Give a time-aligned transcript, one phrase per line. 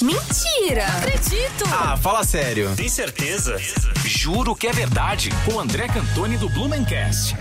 [0.00, 0.86] Mentira!
[0.98, 1.64] Acredito!
[1.72, 2.74] Ah, fala sério.
[2.76, 3.56] Tem certeza?
[4.06, 5.30] Juro que é verdade.
[5.44, 7.36] Com André Cantoni do Blumencast.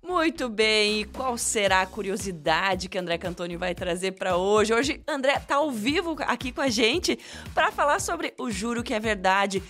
[0.00, 4.72] Muito bem, e qual será a curiosidade que André Cantoni vai trazer para hoje?
[4.72, 7.18] Hoje, André tá ao vivo aqui com a gente
[7.52, 9.62] para falar sobre o Juro que é Verdade.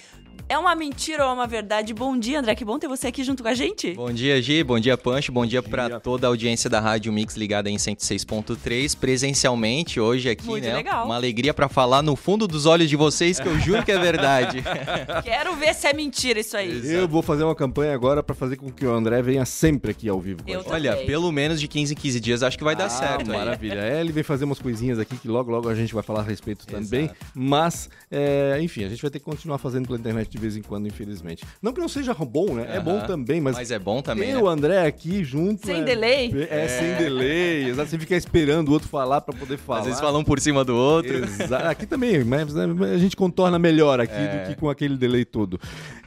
[0.53, 1.95] É uma mentira ou é uma verdade?
[1.95, 2.55] Bom dia, André.
[2.55, 3.95] Que bom ter você aqui junto com a gente.
[3.95, 4.63] Bom dia, Gi.
[4.63, 5.33] Bom dia, Pancho.
[5.33, 8.95] Bom dia para toda a audiência da Rádio Mix ligada em 106.3.
[8.99, 10.75] Presencialmente hoje aqui, Muito né?
[10.75, 11.07] legal.
[11.07, 13.99] Uma alegria para falar no fundo dos olhos de vocês, que eu juro que é
[13.99, 14.63] verdade.
[15.25, 16.83] Quero ver se é mentira isso aí.
[16.85, 20.07] Eu vou fazer uma campanha agora pra fazer com que o André venha sempre aqui
[20.07, 20.43] ao vivo.
[20.43, 20.65] com a Eu.
[20.67, 23.39] Olha, pelo menos de 15 em 15 dias acho que vai dar Ah, certo aí.
[23.39, 23.81] Maravilha.
[23.81, 26.25] É, ele vem fazer umas coisinhas aqui que logo, logo a gente vai falar a
[26.25, 27.05] respeito também.
[27.05, 27.17] Exato.
[27.35, 30.63] Mas, é, enfim, a gente vai ter que continuar fazendo pela internet de vez em
[30.63, 31.45] quando, infelizmente.
[31.63, 32.67] Não que não seja bom, né?
[32.77, 34.41] É bom também, mas, Mas é bom também, ter né?
[34.43, 35.65] o André aqui junto.
[35.67, 36.47] Sem é- delay?
[36.51, 37.69] É, sem delay.
[37.71, 37.89] Exato.
[37.91, 39.81] Você fica esperando o outro falar pra poder falar.
[39.81, 41.15] Às vezes falam um por cima do outro.
[41.25, 44.45] Exa- Aqui também, mas né, a gente contorna melhor aqui É.
[44.45, 45.59] do que com aquele delay todo.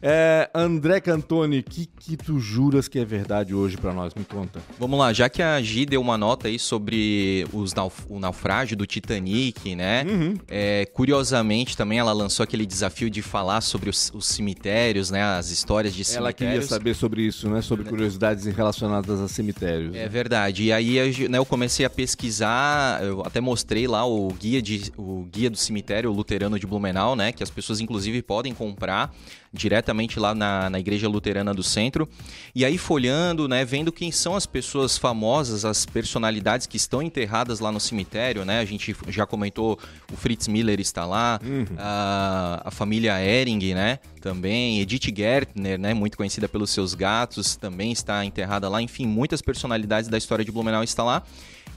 [0.08, 4.14] É, André Cantoni, o que, que tu juras que é verdade hoje pra nós?
[4.14, 4.62] Me conta.
[4.80, 8.78] Vamos lá, já que a Gi deu uma nota aí sobre os nauf- o naufrágio
[8.78, 10.06] do Titanic, né?
[10.08, 10.36] Uhum.
[10.48, 15.24] É, curiosamente também ela lançou aquele desafio de falar sobre os, os cemitérios, né?
[15.24, 16.70] As histórias de Ela queria cemitérios.
[16.70, 17.64] saber sobre isso, né?
[17.64, 19.96] Sobre curiosidades relacionadas a cemitérios.
[19.96, 20.66] É verdade.
[20.66, 24.92] E aí eu, né, eu comecei a pesquisar, eu até mostrei lá o guia, de,
[24.96, 27.32] o guia do cemitério luterano de Blumenau, né?
[27.32, 29.12] Que as pessoas inclusive podem comprar
[29.52, 32.08] diretamente lá na, na igreja luterana do centro.
[32.54, 37.60] E aí folhando, né, vendo quem são as pessoas famosas, as personalidades que estão enterradas
[37.60, 38.60] lá no cemitério, né?
[38.60, 39.80] A gente já comentou,
[40.12, 41.40] o Fritz Miller está lá,
[41.78, 44.00] a, a família Ehring, né?
[44.22, 45.94] Também, Edith Gertner, né?
[45.94, 48.82] Muito conhecida pelos seus gatos, também está enterrada lá.
[48.82, 51.24] Enfim, muitas personalidades da história de Blumenau estão lá.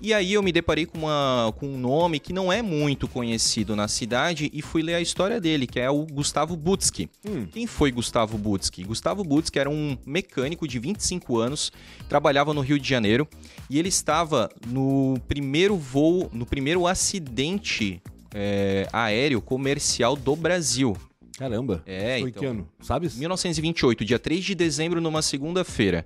[0.01, 3.75] E aí eu me deparei com, uma, com um nome que não é muito conhecido
[3.75, 7.11] na cidade e fui ler a história dele, que é o Gustavo Butsky.
[7.51, 8.85] Quem foi Gustavo Butsky?
[8.85, 11.73] Gustavo Butsky era um mecânico de 25 anos,
[12.09, 13.27] trabalhava no Rio de Janeiro
[13.69, 18.01] e ele estava no primeiro voo, no primeiro acidente
[18.33, 20.97] é, aéreo comercial do Brasil.
[21.37, 21.83] Caramba.
[21.87, 22.41] É, Foi então.
[22.41, 22.69] que ano?
[22.81, 23.17] Sabes?
[23.17, 26.05] 1928, dia 3 de dezembro, numa segunda-feira.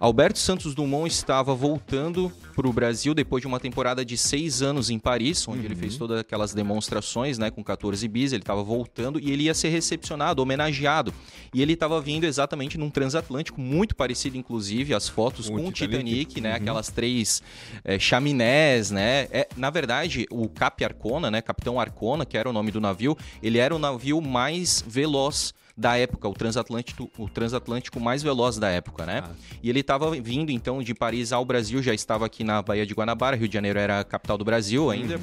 [0.00, 4.90] Alberto Santos Dumont estava voltando para o Brasil depois de uma temporada de seis anos
[4.90, 8.32] em Paris, onde ele fez todas aquelas demonstrações né, com 14 bis.
[8.32, 11.12] Ele estava voltando e ele ia ser recepcionado, homenageado.
[11.52, 15.68] E ele estava vindo exatamente num transatlântico, muito parecido, inclusive, as fotos Com com, o
[15.68, 16.26] o Titanic.
[16.26, 16.52] Titanic, né?
[16.52, 17.42] Aquelas três
[17.84, 19.28] é, chaminés, né?
[19.32, 21.42] É, na verdade, o Cap Arcona, né?
[21.42, 25.96] Capitão Arcona, que era o nome do navio, ele era o navio mais veloz da
[25.96, 29.22] época, o transatlântico, o transatlântico mais veloz da época, né?
[29.62, 32.92] E ele estava vindo então de Paris ao Brasil, já estava aqui na Baía de
[32.92, 35.20] Guanabara, Rio de Janeiro era a capital do Brasil ainda.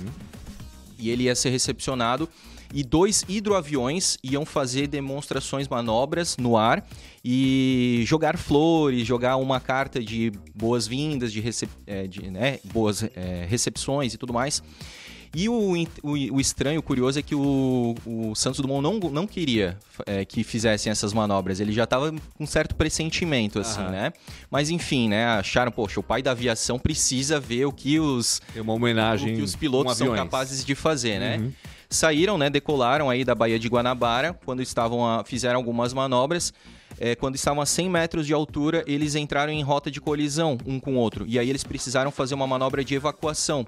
[0.98, 2.30] E ele ia ser recepcionado
[2.74, 6.88] e dois hidroaviões iam fazer demonstrações, manobras no ar
[7.24, 13.46] e jogar flores, jogar uma carta de boas-vindas, de, recep é, de, né, boas é,
[13.48, 14.64] recepções e tudo mais.
[15.38, 19.28] E o, o, o estranho, o curioso, é que o, o Santos Dumont não, não
[19.28, 21.60] queria é, que fizessem essas manobras.
[21.60, 23.92] Ele já estava com um certo pressentimento, assim, Aham.
[23.92, 24.14] né?
[24.50, 25.26] Mas enfim, né?
[25.26, 29.34] Acharam, poxa, o pai da aviação precisa ver o que os, Tem uma homenagem.
[29.34, 31.38] o que os pilotos são capazes de fazer, né?
[31.38, 31.52] Uhum.
[31.90, 32.50] Saíram, né?
[32.50, 36.54] Decolaram aí da Baía de Guanabara, quando estavam a- fizeram algumas manobras.
[36.98, 40.80] É, quando estavam a 100 metros de altura, eles entraram em rota de colisão um
[40.80, 41.26] com o outro.
[41.28, 43.68] E aí eles precisaram fazer uma manobra de evacuação.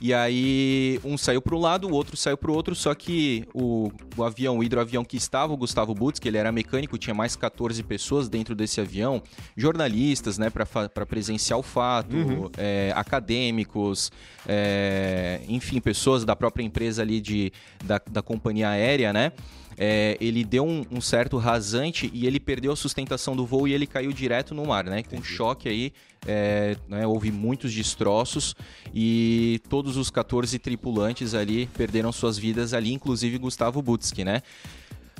[0.00, 3.44] E aí um saiu para um lado, o outro saiu para o outro, só que
[3.52, 7.14] o, o avião, o hidroavião que estava, o Gustavo Butz, que ele era mecânico, tinha
[7.14, 9.20] mais 14 pessoas dentro desse avião,
[9.56, 14.12] jornalistas, né, para presenciar o fato, é, acadêmicos,
[14.46, 17.52] é, enfim, pessoas da própria empresa ali de,
[17.84, 19.32] da, da companhia aérea, né?
[19.80, 23.72] É, ele deu um, um certo rasante e ele perdeu a sustentação do voo e
[23.72, 25.04] ele caiu direto no mar, né?
[25.04, 25.92] Com choque aí,
[26.26, 28.54] é, né, houve muitos destroços
[28.94, 34.42] e todos os 14 tripulantes ali perderam suas vidas ali, inclusive Gustavo Butsky, né?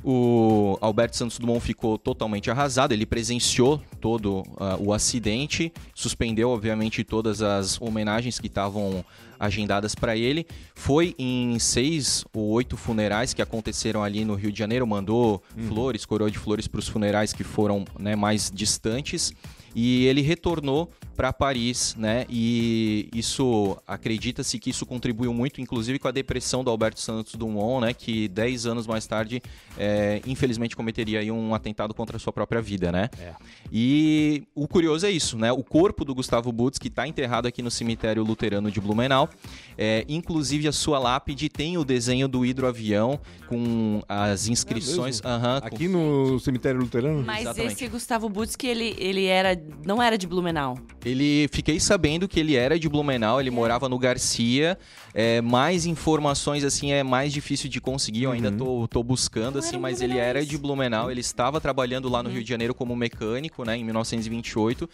[0.05, 7.03] O Alberto Santos Dumont ficou totalmente arrasado, ele presenciou todo ah, o acidente, suspendeu, obviamente,
[7.03, 9.05] todas as homenagens que estavam
[9.39, 10.47] agendadas para ele.
[10.75, 16.05] Foi em seis ou oito funerais que aconteceram ali no Rio de Janeiro, mandou flores,
[16.05, 19.33] coroa de flores para os funerais que foram né, mais distantes.
[19.75, 22.25] E ele retornou para Paris, né?
[22.31, 27.85] E isso acredita-se que isso contribuiu muito, inclusive com a depressão do Alberto Santos Dumont,
[27.85, 27.93] né?
[27.93, 29.43] Que 10 anos mais tarde,
[29.77, 33.11] é, infelizmente, cometeria aí um atentado contra a sua própria vida, né?
[33.19, 33.33] É.
[33.73, 35.51] E o curioso é isso, né?
[35.51, 39.29] O corpo do Gustavo Butz, que está enterrado aqui no cemitério luterano de Blumenau,
[39.77, 43.19] é, inclusive a sua lápide tem o desenho do hidroavião
[43.49, 45.19] com as inscrições.
[45.19, 47.25] É com- Aqui no cemitério luterano?
[47.25, 47.73] Mas Exatamente.
[47.73, 50.79] esse Gustavo Butz, que ele, ele era, não era de Blumenau.
[51.09, 54.79] Ele fiquei sabendo que ele era de Blumenau, ele morava no Garcia.
[55.15, 58.25] É, mais informações assim é mais difícil de conseguir.
[58.25, 61.11] Eu ainda tô, tô buscando assim, mas ele era de Blumenau.
[61.11, 64.89] Ele estava trabalhando lá no Rio de Janeiro como mecânico, né, em 1928.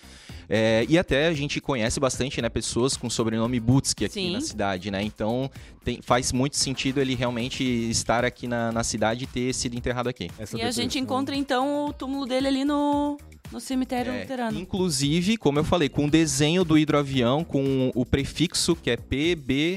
[0.48, 4.32] É, e até a gente conhece bastante, né, pessoas com sobrenome Butski aqui Sim.
[4.32, 5.02] na cidade, né?
[5.02, 5.50] Então
[5.84, 10.08] tem- faz muito sentido ele realmente estar aqui na, na cidade e ter sido enterrado
[10.08, 10.30] aqui.
[10.38, 13.18] Essa e a gente encontra, então, o túmulo dele ali no,
[13.52, 14.58] no cemitério É, luterano.
[14.58, 19.74] Inclusive, como eu falei, com o desenho do hidroavião, com o prefixo que é PBP-BACA,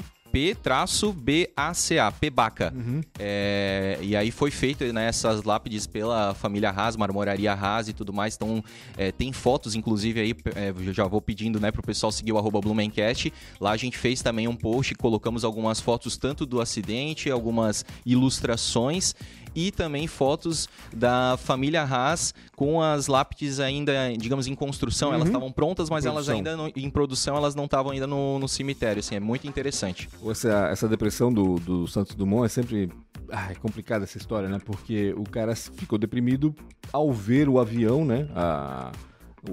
[2.22, 2.74] PBACA.
[2.76, 3.02] Uhum.
[3.18, 8.14] É, e aí foi feito né, essas lápides pela família Haas, Marmoraria Haas e tudo
[8.14, 8.36] mais.
[8.36, 8.64] Então,
[8.98, 12.38] é, tem fotos, inclusive, aí, é, eu já vou pedindo né, pro pessoal seguir o
[12.38, 13.34] arroba Blumencast.
[13.60, 19.16] Lá a gente fez também um post, colocamos algumas fotos tanto do acidente, algumas ilustrações
[19.58, 25.12] e também fotos da família Haas com as lápides ainda, digamos, em construção.
[25.12, 26.36] Elas estavam prontas, mas elas Produção.
[26.36, 29.00] ainda não- em produção, elas não estavam ainda no, no cemitério.
[29.00, 30.08] Assim, é muito interessante.
[30.30, 32.92] Essa, essa depressão do, do Santos Dumont é sempre.
[33.32, 34.60] Ah, é complicada essa história, né?
[34.64, 36.56] Porque o cara ficou deprimido
[36.94, 38.30] ao ver o avião, né?
[38.36, 38.92] A,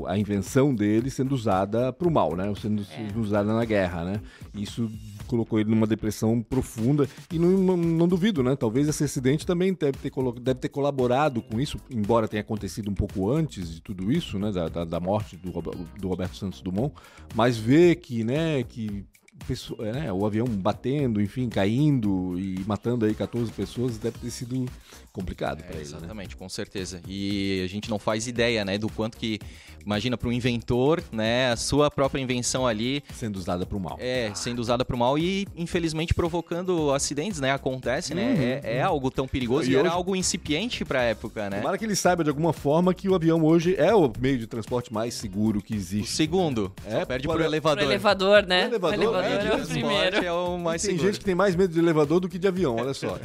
[0.06, 2.53] a invenção dele sendo usada para o mal, né?
[2.61, 4.21] Sendo sendo usada na guerra, né?
[4.55, 4.91] Isso
[5.25, 8.56] colocou ele numa depressão profunda e não, não, não duvido, né?
[8.56, 12.94] Talvez esse acidente também deve ter, deve ter colaborado com isso, embora tenha acontecido um
[12.94, 14.53] pouco antes de tudo isso, né?
[14.53, 15.50] Da, da, da morte do,
[16.00, 16.94] do Roberto Santos Dumont,
[17.35, 18.62] mas ver que, né?
[18.62, 19.05] Que
[19.46, 24.31] pessoa- é, né, o avião batendo, enfim, caindo e matando aí 14 pessoas deve ter
[24.31, 24.67] sido
[25.12, 25.82] complicado para É, ele, né?
[25.82, 27.00] exatamente, com certeza.
[27.06, 29.38] E a gente não faz ideia, né, do quanto que
[29.85, 33.96] imagina para um inventor, né, a sua própria invenção ali Sendo usada para o mal.
[34.00, 37.52] é sendo usada para o mal e infelizmente provocando acidentes, né?
[37.52, 38.61] Acontece, né?
[38.64, 41.58] É, é algo tão perigoso E e, era hoje- algo incipiente para a época, né?
[41.58, 44.46] Tomara que ele saiba de alguma forma que o avião hoje é o meio de
[44.46, 46.11] transporte mais seguro que O existe.
[46.17, 47.85] segundo, É, só perde para- pro Pro elevador.
[47.85, 48.64] elevador, né?
[48.64, 50.17] O elevador, o elevador é, é, o primeiro.
[50.17, 51.07] é o mais Tem seguro.
[51.09, 53.19] gente que tem mais medo de elevador do que de avião, olha só.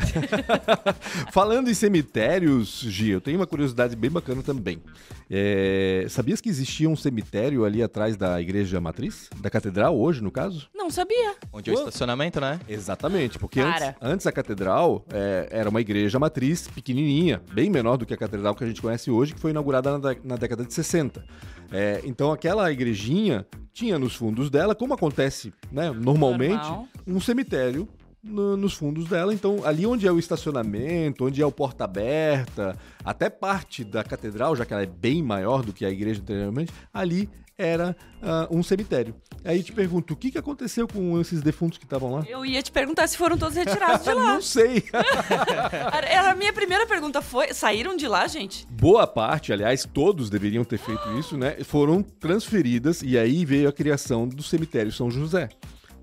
[1.32, 4.82] Falando em cemitérios, Gia, eu tenho uma curiosidade bem bacana também.
[5.30, 9.30] É, sabias que existia um cemitério ali atrás da igreja matriz?
[9.38, 10.68] Da catedral, hoje, no caso?
[10.74, 11.36] Não sabia.
[11.54, 12.60] Onde é o estacionamento, né?
[12.68, 18.06] Exatamente, porque antes, antes a catedral é, era uma igreja matriz pequenininha, bem menor do
[18.06, 20.74] que a catedral que a gente conhece hoje, que foi inaugurada na, na década de
[20.74, 21.24] 60.
[21.72, 26.88] É, então aquela igrejinha tinha nos fundos dela, como acontece né, normalmente, Normal.
[27.08, 27.88] um cemitério
[28.24, 29.34] no- nos fundos dela.
[29.34, 34.56] Então ali onde é o estacionamento, onde é o porta aberta, até parte da catedral,
[34.56, 38.64] já que ela é bem maior do que a igreja anteriormente, ali era ah, um
[38.64, 39.14] cemitério.
[39.44, 42.24] Aí te pergunto, o que, que aconteceu com esses defuntos que estavam lá?
[42.28, 44.34] Eu ia te perguntar se foram todos retirados de lá.
[44.36, 44.84] Não sei.
[46.10, 48.66] Era a minha primeira pergunta foi, saíram de lá, gente?
[48.70, 51.58] Boa parte, aliás, todos deveriam ter feito isso, né?
[51.64, 55.50] Foram transferidas e aí veio a criação do cemitério São José.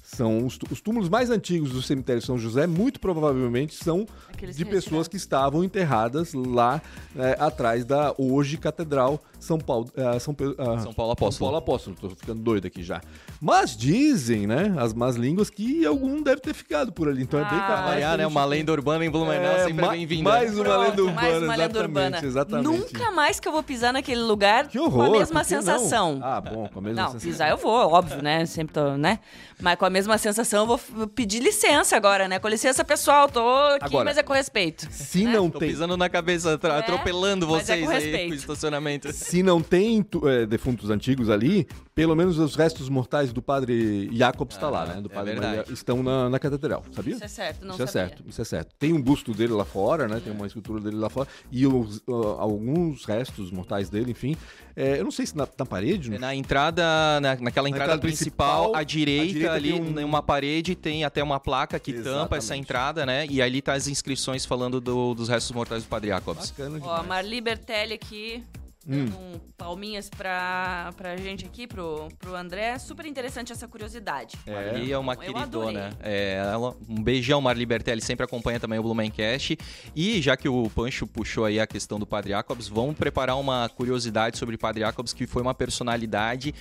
[0.09, 4.65] São os, os túmulos mais antigos do cemitério São José, muito provavelmente são Aqueles de
[4.65, 6.81] que pessoas que estavam enterradas lá
[7.17, 11.33] é, atrás da hoje Catedral São Paulo, ah, São, Pe- ah, São Paulo Apóstolo.
[11.33, 13.01] São Paulo Apóstolo, tô ficando doido aqui já.
[13.41, 17.45] Mas dizem, né, as más línguas que algum deve ter ficado por ali, então é
[17.45, 17.67] bem Ah.
[17.67, 18.19] capaz.
[18.19, 18.27] Né?
[18.29, 20.23] Uma lenda urbana em Blumenau É, sempre ma- é bem-vinda.
[20.31, 22.21] Mais uma Pronto, lenda urbana, mais uma lenda exatamente, urbana.
[22.25, 22.65] exatamente.
[22.69, 25.09] Nunca mais que eu vou pisar naquele lugar Que horror.
[25.09, 25.63] com a mesma que não?
[25.63, 26.21] sensação.
[26.23, 27.31] Ah, bom, com a mesma Não, sensação.
[27.31, 28.47] pisar eu vou, óbvio, né?
[28.47, 29.19] Sempre tô, né?
[29.61, 32.39] Mas com a mesma sensação eu vou pedir licença agora, né?
[32.39, 34.87] Com licença, pessoal, tô aqui, Agora, mas é com respeito.
[34.91, 38.35] Se não Tô tem, pisando na cabeça, É, atropelando é vocês com aí com o
[38.35, 39.11] estacionamento.
[39.15, 44.51] se não tem é, defuntos antigos ali, pelo menos os restos mortais do padre Jacob
[44.51, 45.01] está lá, Ah, né?
[45.01, 45.57] Do é padre verdade.
[45.59, 47.15] Maria, estão na, na catedral, sabia?
[47.15, 48.09] Isso é certo, não isso é sabia.
[48.09, 48.75] certo, isso é certo.
[48.79, 50.21] Tem um busto dele lá fora, né?
[50.23, 52.13] Tem uma escultura dele lá fora e os, ah,
[52.43, 54.37] alguns restos mortais dele, enfim.
[54.79, 56.83] É, eu não sei se na, na parede, Na entrada,
[57.23, 60.23] na, naquela entrada entrada principal, principal, à direita, à direita ali, tem um- em uma
[60.23, 62.61] parede, tem até uma placa que tampa essa Exatamente.
[62.65, 63.27] entrada, né?
[63.29, 66.51] E ali tá as inscrições falando do- dos restos mortais do Padre Jacobs.
[66.51, 67.01] Bacana Ó, demais.
[67.01, 68.43] a Marli Bertelli aqui,
[68.89, 69.07] Hum.
[69.07, 72.79] dando um palminhas pra, pra gente aqui, pro, pro André.
[72.79, 74.37] Super interessante essa curiosidade.
[74.47, 75.91] Marli é uma Eu queridona.
[76.01, 79.59] É, ela- um beijão, Marli Bertelli, sempre acompanha também o Blumencast.
[79.95, 83.69] E já que o Pancho puxou aí a questão do Padre Jacobs, vamos preparar uma
[83.69, 86.55] curiosidade sobre o Padre Jacobs, que foi uma personalidade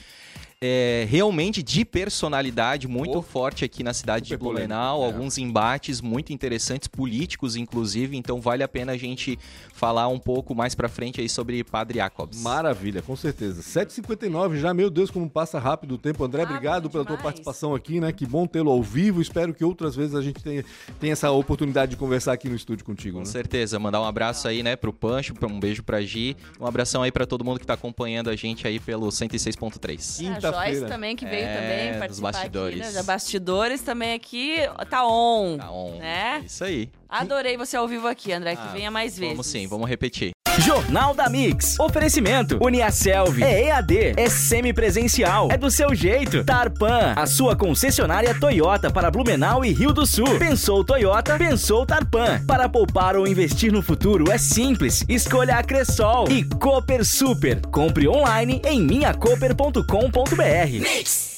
[0.62, 3.22] é, realmente de personalidade muito Oh.
[3.22, 5.06] forte aqui na cidade de Super polêmico, Blumenau, é.
[5.06, 9.38] alguns embates muito interessantes, políticos inclusive, então vale a pena a gente
[9.74, 12.42] falar um pouco mais pra frente aí sobre Padre Jacobs.
[12.42, 13.62] Maravilha, com certeza.
[13.62, 16.24] 7h59 já, meu Deus, como passa rápido o tempo.
[16.24, 17.24] André, Rápido obrigado pela tua demais.
[17.24, 18.12] participação aqui, né?
[18.12, 19.22] Que bom tê-lo ao vivo.
[19.22, 20.64] Espero que outras vezes a gente tenha,
[21.00, 23.18] tenha essa oportunidade de conversar aqui no estúdio contigo.
[23.18, 23.30] Com né?
[23.30, 27.12] certeza, mandar um abraço aí, né, pro Pancho, um beijo pra Gi, um abração aí
[27.12, 30.22] pra todo mundo que tá acompanhando a gente aí pelo 106.3.
[30.52, 32.82] Joyce também, que veio É, também dos participar bastidores.
[32.82, 33.04] aqui, né?
[33.04, 34.56] Bastidores também aqui,
[34.90, 35.58] tá on.
[35.58, 35.98] Tá on.
[35.98, 36.44] Né?
[36.46, 36.90] Isso aí.
[37.10, 39.34] Adorei você ao vivo aqui, André, que Ah, venha mais vezes.
[39.34, 40.35] Vamos sim, vamos repetir.
[40.60, 41.80] Jornal da Mix.
[41.80, 42.58] Oferecimento.
[42.62, 43.44] Uniaselv.
[43.44, 44.14] É EAD.
[44.16, 45.50] É semipresencial.
[45.52, 46.44] É do seu jeito.
[46.44, 47.14] Tarpan.
[47.16, 50.40] A sua concessionária Toyota para Blumenau e Rio do Sul.
[50.40, 51.38] Pensou Toyota?
[51.38, 52.42] Pensou Tarpan.
[52.48, 55.04] Para poupar ou investir no futuro é simples.
[55.10, 56.28] Escolha a Cressol.
[56.30, 57.62] E Cooper Super.
[57.68, 61.35] Compre online em minhacoper.com.br.